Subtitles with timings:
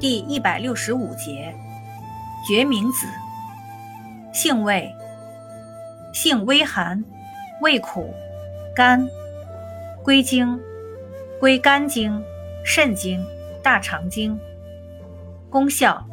[0.00, 1.52] 第一百六十五节，
[2.46, 3.04] 决明子，
[4.32, 4.94] 性味，
[6.14, 7.04] 性微寒，
[7.60, 8.14] 味苦，
[8.76, 9.08] 甘，
[10.04, 10.56] 归经，
[11.40, 12.22] 归肝经、
[12.64, 13.26] 肾经、
[13.60, 14.38] 大肠经。
[15.50, 16.06] 功效，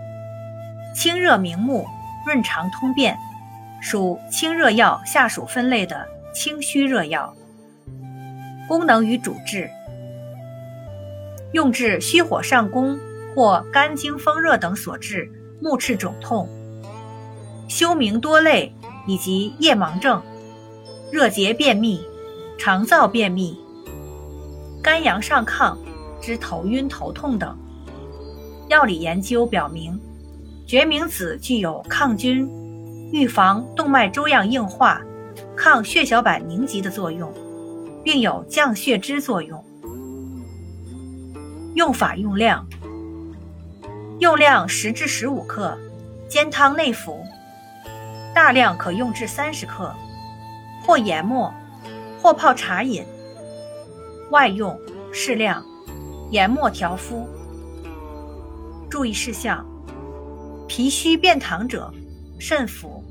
[0.95, 1.85] 清热明目，
[2.25, 3.15] 润肠通便，
[3.79, 7.31] 属清热药下属分类的清虚热药。
[8.67, 9.69] 功能与主治，
[11.51, 12.97] 用治虚火上攻。
[13.35, 15.29] 或肝经风热等所致
[15.61, 16.47] 目赤肿痛、
[17.67, 18.73] 休明多泪
[19.05, 20.21] 以及夜盲症、
[21.11, 22.01] 热结便秘、
[22.57, 23.59] 肠燥便秘、
[24.81, 25.77] 肝阳上亢
[26.21, 27.57] 之头晕头痛等。
[28.69, 29.99] 药理研究表明，
[30.65, 32.49] 决明子具有抗菌、
[33.11, 35.01] 预防动脉粥样硬化、
[35.55, 37.31] 抗血小板凝集的作用，
[38.03, 39.63] 并有降血脂作用。
[41.75, 42.65] 用法用量。
[44.19, 45.77] 用量十至十五克，
[46.29, 47.25] 煎汤内服。
[48.33, 49.93] 大量可用至三十克，
[50.85, 51.53] 或研末，
[52.21, 53.05] 或泡茶饮。
[54.31, 54.79] 外用
[55.11, 55.61] 适量，
[56.31, 57.27] 研末调敷。
[58.89, 59.65] 注意事项：
[60.65, 61.93] 脾虚便溏者，
[62.39, 63.03] 慎服。